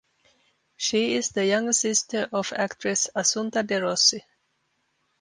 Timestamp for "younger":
1.45-1.73